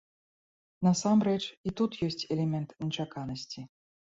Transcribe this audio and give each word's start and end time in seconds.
Насамрэч, 0.87 1.43
і 1.69 1.75
тут 1.81 1.91
ёсць 2.09 2.25
элемент 2.37 2.69
нечаканасці. 2.85 3.61